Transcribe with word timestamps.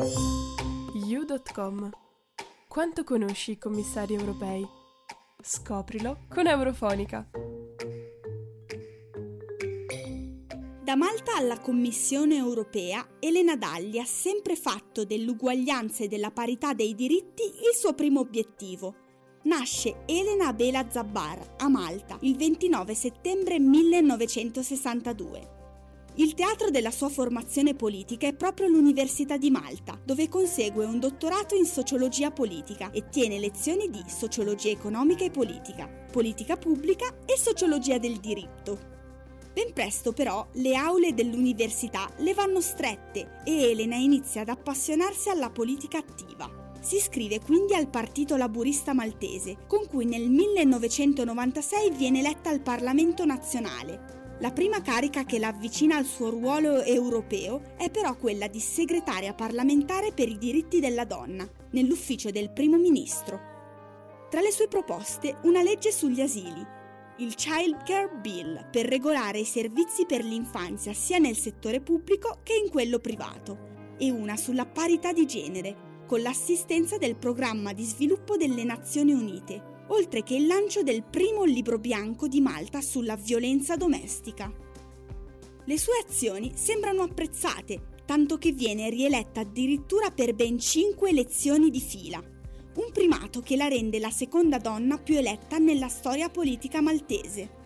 You.com 0.00 1.90
Quanto 2.68 3.02
conosci 3.02 3.50
i 3.50 3.58
commissari 3.58 4.14
europei? 4.14 4.64
Scoprilo 5.42 6.20
con 6.28 6.46
Eurofonica. 6.46 7.28
Da 10.84 10.94
Malta 10.94 11.34
alla 11.34 11.58
Commissione 11.58 12.36
europea, 12.36 13.04
Elena 13.18 13.56
Dalli 13.56 13.98
ha 13.98 14.04
sempre 14.04 14.54
fatto 14.54 15.04
dell'uguaglianza 15.04 16.04
e 16.04 16.08
della 16.08 16.30
parità 16.30 16.74
dei 16.74 16.94
diritti 16.94 17.42
il 17.42 17.74
suo 17.74 17.94
primo 17.94 18.20
obiettivo. 18.20 18.94
Nasce 19.42 20.04
Elena 20.06 20.52
Bela 20.52 20.88
Zabbar 20.88 21.56
a 21.58 21.68
Malta 21.68 22.18
il 22.20 22.36
29 22.36 22.94
settembre 22.94 23.58
1962. 23.58 25.57
Il 26.18 26.34
teatro 26.34 26.70
della 26.70 26.90
sua 26.90 27.08
formazione 27.08 27.76
politica 27.76 28.26
è 28.26 28.34
proprio 28.34 28.66
l'Università 28.66 29.36
di 29.36 29.52
Malta, 29.52 29.96
dove 30.04 30.28
consegue 30.28 30.84
un 30.84 30.98
dottorato 30.98 31.54
in 31.54 31.64
sociologia 31.64 32.32
politica 32.32 32.90
e 32.90 33.08
tiene 33.08 33.38
lezioni 33.38 33.88
di 33.88 34.02
sociologia 34.04 34.68
economica 34.68 35.22
e 35.22 35.30
politica, 35.30 35.86
politica 35.86 36.56
pubblica 36.56 37.06
e 37.24 37.38
sociologia 37.38 37.98
del 37.98 38.16
diritto. 38.16 38.96
Ben 39.52 39.72
presto 39.72 40.12
però 40.12 40.44
le 40.54 40.74
aule 40.74 41.14
dell'università 41.14 42.10
le 42.16 42.34
vanno 42.34 42.60
strette 42.60 43.42
e 43.44 43.70
Elena 43.70 43.94
inizia 43.94 44.40
ad 44.40 44.48
appassionarsi 44.48 45.28
alla 45.28 45.50
politica 45.50 45.98
attiva. 45.98 46.50
Si 46.80 46.96
iscrive 46.96 47.38
quindi 47.40 47.74
al 47.74 47.88
Partito 47.88 48.36
Laburista 48.36 48.92
Maltese, 48.92 49.58
con 49.68 49.86
cui 49.86 50.04
nel 50.04 50.28
1996 50.28 51.92
viene 51.92 52.18
eletta 52.18 52.50
al 52.50 52.60
Parlamento 52.60 53.24
nazionale. 53.24 54.17
La 54.40 54.52
prima 54.52 54.80
carica 54.82 55.24
che 55.24 55.40
la 55.40 55.48
avvicina 55.48 55.96
al 55.96 56.04
suo 56.04 56.30
ruolo 56.30 56.82
europeo 56.82 57.74
è 57.76 57.90
però 57.90 58.16
quella 58.16 58.46
di 58.46 58.60
segretaria 58.60 59.34
parlamentare 59.34 60.12
per 60.12 60.28
i 60.28 60.38
diritti 60.38 60.78
della 60.78 61.04
donna, 61.04 61.48
nell'ufficio 61.70 62.30
del 62.30 62.50
primo 62.50 62.76
ministro. 62.76 63.40
Tra 64.30 64.40
le 64.40 64.52
sue 64.52 64.68
proposte 64.68 65.38
una 65.42 65.62
legge 65.62 65.90
sugli 65.90 66.20
asili, 66.20 66.64
il 67.16 67.34
Child 67.34 67.82
Care 67.82 68.10
Bill 68.20 68.70
per 68.70 68.86
regolare 68.86 69.40
i 69.40 69.44
servizi 69.44 70.06
per 70.06 70.22
l'infanzia 70.22 70.92
sia 70.92 71.18
nel 71.18 71.36
settore 71.36 71.80
pubblico 71.80 72.38
che 72.44 72.54
in 72.54 72.70
quello 72.70 73.00
privato 73.00 73.96
e 73.98 74.08
una 74.12 74.36
sulla 74.36 74.66
parità 74.66 75.12
di 75.12 75.26
genere 75.26 76.04
con 76.06 76.22
l'assistenza 76.22 76.96
del 76.96 77.16
programma 77.16 77.72
di 77.72 77.82
sviluppo 77.82 78.36
delle 78.36 78.62
Nazioni 78.62 79.12
Unite, 79.12 79.77
oltre 79.88 80.22
che 80.22 80.34
il 80.34 80.46
lancio 80.46 80.82
del 80.82 81.02
primo 81.02 81.44
libro 81.44 81.78
bianco 81.78 82.28
di 82.28 82.40
Malta 82.40 82.80
sulla 82.80 83.16
violenza 83.16 83.76
domestica. 83.76 84.52
Le 85.64 85.78
sue 85.78 86.02
azioni 86.06 86.52
sembrano 86.54 87.02
apprezzate, 87.02 87.96
tanto 88.04 88.38
che 88.38 88.52
viene 88.52 88.88
rieletta 88.90 89.40
addirittura 89.40 90.10
per 90.10 90.34
ben 90.34 90.58
5 90.58 91.10
elezioni 91.10 91.70
di 91.70 91.80
fila 91.80 92.36
un 92.78 92.92
primato 92.92 93.40
che 93.40 93.56
la 93.56 93.66
rende 93.66 93.98
la 93.98 94.10
seconda 94.10 94.58
donna 94.58 94.98
più 94.98 95.16
eletta 95.16 95.58
nella 95.58 95.88
storia 95.88 96.28
politica 96.28 96.80
maltese. 96.80 97.56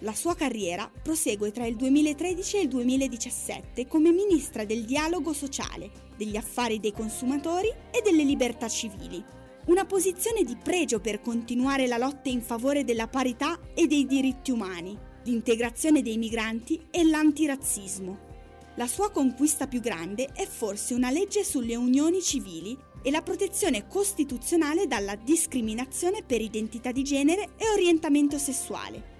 La 0.00 0.14
sua 0.14 0.34
carriera 0.34 0.90
prosegue 1.02 1.50
tra 1.50 1.66
il 1.66 1.76
2013 1.76 2.56
e 2.56 2.60
il 2.62 2.68
2017 2.68 3.86
come 3.86 4.10
ministra 4.10 4.64
del 4.64 4.84
dialogo 4.84 5.34
sociale, 5.34 5.90
degli 6.16 6.36
affari 6.36 6.80
dei 6.80 6.92
consumatori 6.92 7.68
e 7.68 8.00
delle 8.02 8.24
libertà 8.24 8.68
civili. 8.68 9.22
Una 9.66 9.86
posizione 9.86 10.44
di 10.44 10.58
pregio 10.62 11.00
per 11.00 11.22
continuare 11.22 11.86
la 11.86 11.96
lotta 11.96 12.28
in 12.28 12.42
favore 12.42 12.84
della 12.84 13.08
parità 13.08 13.58
e 13.72 13.86
dei 13.86 14.04
diritti 14.04 14.50
umani, 14.50 14.94
l'integrazione 15.24 16.02
dei 16.02 16.18
migranti 16.18 16.84
e 16.90 17.02
l'antirazzismo. 17.02 18.32
La 18.74 18.86
sua 18.86 19.10
conquista 19.10 19.66
più 19.66 19.80
grande 19.80 20.26
è 20.34 20.44
forse 20.46 20.92
una 20.92 21.10
legge 21.10 21.44
sulle 21.44 21.76
unioni 21.76 22.20
civili 22.20 22.76
e 23.02 23.10
la 23.10 23.22
protezione 23.22 23.88
costituzionale 23.88 24.86
dalla 24.86 25.14
discriminazione 25.14 26.22
per 26.22 26.42
identità 26.42 26.92
di 26.92 27.02
genere 27.02 27.52
e 27.56 27.70
orientamento 27.72 28.36
sessuale. 28.36 29.12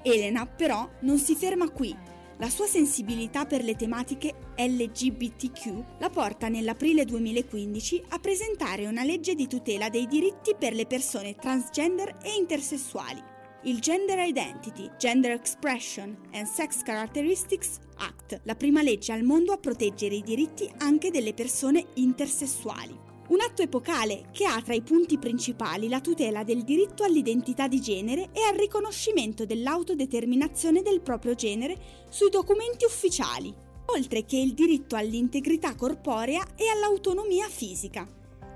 Elena 0.00 0.46
però 0.46 0.88
non 1.00 1.18
si 1.18 1.34
ferma 1.34 1.68
qui. 1.68 1.94
La 2.38 2.50
sua 2.50 2.66
sensibilità 2.66 3.46
per 3.46 3.64
le 3.64 3.76
tematiche 3.76 4.34
LGBTQ 4.56 5.98
la 6.00 6.10
porta 6.10 6.48
nell'aprile 6.48 7.06
2015 7.06 8.02
a 8.10 8.18
presentare 8.18 8.86
una 8.86 9.04
legge 9.04 9.34
di 9.34 9.46
tutela 9.46 9.88
dei 9.88 10.06
diritti 10.06 10.54
per 10.58 10.74
le 10.74 10.86
persone 10.86 11.34
transgender 11.34 12.18
e 12.22 12.34
intersessuali, 12.34 13.22
il 13.62 13.80
Gender 13.80 14.18
Identity, 14.18 14.90
Gender 14.98 15.32
Expression 15.32 16.14
and 16.32 16.46
Sex 16.46 16.82
Characteristics 16.82 17.78
Act, 17.96 18.40
la 18.44 18.54
prima 18.54 18.82
legge 18.82 19.12
al 19.12 19.22
mondo 19.22 19.52
a 19.52 19.58
proteggere 19.58 20.16
i 20.16 20.22
diritti 20.22 20.70
anche 20.78 21.10
delle 21.10 21.32
persone 21.32 21.86
intersessuali. 21.94 23.05
Un 23.28 23.40
atto 23.40 23.60
epocale 23.62 24.28
che 24.30 24.44
ha 24.44 24.62
tra 24.62 24.72
i 24.72 24.82
punti 24.82 25.18
principali 25.18 25.88
la 25.88 26.00
tutela 26.00 26.44
del 26.44 26.62
diritto 26.62 27.02
all'identità 27.02 27.66
di 27.66 27.80
genere 27.80 28.30
e 28.32 28.42
al 28.42 28.56
riconoscimento 28.56 29.44
dell'autodeterminazione 29.44 30.80
del 30.80 31.00
proprio 31.00 31.34
genere 31.34 31.76
sui 32.08 32.30
documenti 32.30 32.84
ufficiali, 32.84 33.52
oltre 33.86 34.24
che 34.24 34.36
il 34.36 34.54
diritto 34.54 34.94
all'integrità 34.94 35.74
corporea 35.74 36.54
e 36.54 36.68
all'autonomia 36.68 37.48
fisica. 37.48 38.06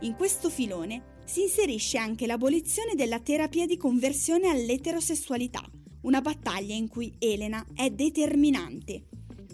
In 0.02 0.14
questo 0.14 0.48
filone 0.48 1.18
si 1.24 1.42
inserisce 1.42 1.98
anche 1.98 2.26
l'abolizione 2.26 2.94
della 2.94 3.18
terapia 3.18 3.66
di 3.66 3.76
conversione 3.76 4.48
all'eterosessualità, 4.48 5.68
una 6.02 6.20
battaglia 6.20 6.74
in 6.74 6.86
cui 6.86 7.12
Elena 7.18 7.66
è 7.74 7.90
determinante. 7.90 9.09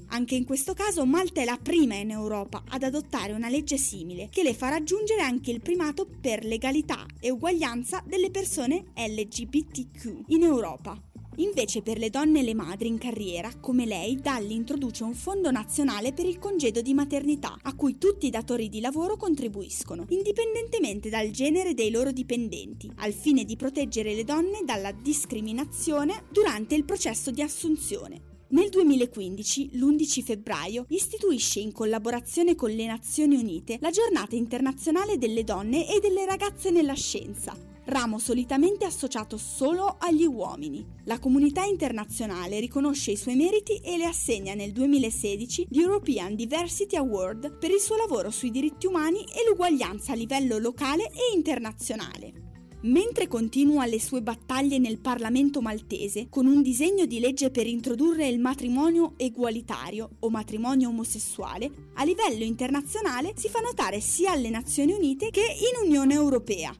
Anche 0.09 0.34
in 0.34 0.44
questo 0.44 0.72
caso 0.72 1.05
Malta 1.05 1.41
è 1.41 1.44
la 1.44 1.59
prima 1.61 1.94
in 1.94 2.11
Europa 2.11 2.62
ad 2.69 2.83
adottare 2.83 3.33
una 3.33 3.49
legge 3.49 3.77
simile 3.77 4.28
che 4.31 4.43
le 4.43 4.55
fa 4.55 4.69
raggiungere 4.69 5.21
anche 5.21 5.50
il 5.50 5.61
primato 5.61 6.06
per 6.21 6.44
legalità 6.44 7.05
e 7.21 7.31
uguaglianza 7.31 8.03
delle 8.06 8.31
persone 8.31 8.93
LGBTQ 8.94 10.25
in 10.28 10.43
Europa. 10.43 11.00
Invece 11.39 11.83
per 11.83 11.99
le 11.99 12.09
donne 12.09 12.41
e 12.41 12.43
le 12.43 12.55
madri 12.55 12.89
in 12.89 12.97
carriera, 12.97 13.53
come 13.61 13.84
lei, 13.84 14.17
Dalli 14.17 14.55
introduce 14.55 15.05
un 15.05 15.12
fondo 15.12 15.50
nazionale 15.50 16.15
per 16.15 16.25
il 16.25 16.38
congedo 16.38 16.81
di 16.81 16.94
maternità, 16.94 17.59
a 17.62 17.75
cui 17.75 17.99
tutti 17.99 18.27
i 18.27 18.31
datori 18.31 18.71
di 18.71 18.81
lavoro 18.81 19.17
contribuiscono, 19.17 20.06
indipendentemente 20.09 21.11
dal 21.11 21.28
genere 21.31 21.75
dei 21.75 21.91
loro 21.91 22.11
dipendenti, 22.11 22.91
al 22.97 23.12
fine 23.12 23.44
di 23.44 23.56
proteggere 23.56 24.15
le 24.15 24.25
donne 24.25 24.61
dalla 24.65 24.93
discriminazione 24.93 26.25
durante 26.31 26.75
il 26.75 26.84
processo 26.84 27.31
di 27.31 27.43
assunzione. 27.43 28.35
Nel 28.48 28.68
2015, 28.68 29.70
l'11 29.72 30.22
febbraio, 30.22 30.84
istituisce 30.90 31.58
in 31.58 31.72
collaborazione 31.72 32.54
con 32.54 32.70
le 32.70 32.86
Nazioni 32.86 33.34
Unite 33.34 33.78
la 33.80 33.90
Giornata 33.90 34.36
internazionale 34.36 35.18
delle 35.18 35.42
donne 35.42 35.92
e 35.92 35.98
delle 35.98 36.24
ragazze 36.24 36.70
nella 36.70 36.94
scienza, 36.94 37.56
ramo 37.86 38.20
solitamente 38.20 38.84
associato 38.84 39.36
solo 39.36 39.96
agli 39.98 40.26
uomini. 40.26 40.86
La 41.06 41.18
comunità 41.18 41.64
internazionale 41.64 42.60
riconosce 42.60 43.10
i 43.10 43.16
suoi 43.16 43.34
meriti 43.34 43.78
e 43.78 43.96
le 43.96 44.04
assegna 44.04 44.54
nel 44.54 44.70
2016 44.70 45.66
l'European 45.70 46.36
Diversity 46.36 46.94
Award 46.94 47.58
per 47.58 47.72
il 47.72 47.80
suo 47.80 47.96
lavoro 47.96 48.30
sui 48.30 48.52
diritti 48.52 48.86
umani 48.86 49.24
e 49.24 49.44
l'uguaglianza 49.48 50.12
a 50.12 50.14
livello 50.14 50.58
locale 50.58 51.10
e 51.10 51.34
internazionale. 51.34 52.45
Mentre 52.86 53.26
continua 53.26 53.84
le 53.84 54.00
sue 54.00 54.22
battaglie 54.22 54.78
nel 54.78 54.98
Parlamento 54.98 55.60
maltese 55.60 56.28
con 56.30 56.47
un 56.47 56.62
disegno 56.62 57.04
di 57.04 57.19
legge 57.19 57.50
per 57.50 57.66
introdurre 57.66 58.28
il 58.28 58.38
matrimonio 58.38 59.14
egualitario 59.16 60.08
o 60.20 60.30
matrimonio 60.30 60.91
omosessuale, 60.91 61.69
a 61.94 62.04
livello 62.04 62.44
internazionale 62.44 63.32
si 63.34 63.48
fa 63.48 63.58
notare 63.58 64.00
sia 64.00 64.30
alle 64.30 64.50
Nazioni 64.50 64.92
Unite 64.92 65.30
che 65.30 65.41
in 65.41 65.84
Unione 65.84 66.14
Europea, 66.14 66.72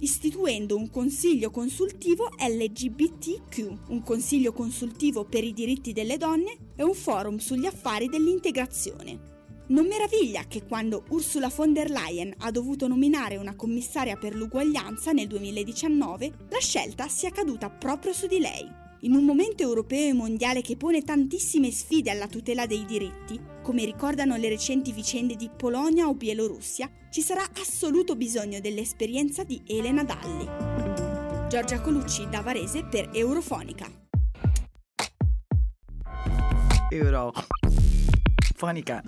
istituendo 0.00 0.76
un 0.76 0.90
consiglio 0.90 1.50
consultivo 1.50 2.28
LGBTQ, 2.38 3.88
un 3.88 4.02
consiglio 4.02 4.52
consultivo 4.52 5.24
per 5.24 5.42
i 5.42 5.54
diritti 5.54 5.94
delle 5.94 6.18
donne 6.18 6.54
e 6.76 6.82
un 6.82 6.92
forum 6.92 7.38
sugli 7.38 7.64
affari 7.64 8.08
dell'integrazione. 8.08 9.35
Non 9.68 9.88
meraviglia 9.88 10.44
che 10.46 10.64
quando 10.64 11.02
Ursula 11.08 11.50
von 11.52 11.72
der 11.72 11.90
Leyen 11.90 12.32
ha 12.38 12.52
dovuto 12.52 12.86
nominare 12.86 13.36
una 13.36 13.56
commissaria 13.56 14.16
per 14.16 14.36
l'uguaglianza 14.36 15.10
nel 15.10 15.26
2019, 15.26 16.32
la 16.50 16.60
scelta 16.60 17.08
sia 17.08 17.30
caduta 17.30 17.68
proprio 17.68 18.12
su 18.12 18.28
di 18.28 18.38
lei. 18.38 18.64
In 19.00 19.14
un 19.14 19.24
momento 19.24 19.64
europeo 19.64 20.10
e 20.10 20.12
mondiale 20.12 20.62
che 20.62 20.76
pone 20.76 21.02
tantissime 21.02 21.72
sfide 21.72 22.12
alla 22.12 22.28
tutela 22.28 22.66
dei 22.66 22.84
diritti, 22.84 23.40
come 23.60 23.84
ricordano 23.84 24.36
le 24.36 24.48
recenti 24.48 24.92
vicende 24.92 25.34
di 25.34 25.50
Polonia 25.54 26.06
o 26.06 26.14
Bielorussia, 26.14 26.88
ci 27.10 27.20
sarà 27.20 27.42
assoluto 27.60 28.14
bisogno 28.14 28.60
dell'esperienza 28.60 29.42
di 29.42 29.60
Elena 29.66 30.04
Dalli. 30.04 30.46
Giorgia 31.48 31.80
Colucci 31.80 32.28
da 32.28 32.40
Varese 32.40 32.84
per 32.84 33.10
Eurofonica. 33.12 33.90
Eurofonica. 36.88 39.02